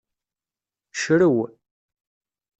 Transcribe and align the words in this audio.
Crew. 0.95 1.53